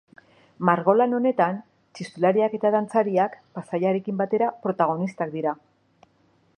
[0.69, 1.59] Margolan honetan
[1.99, 5.59] txistulariak eta dantzariak, paisaiarekin batera, protagonistak dira.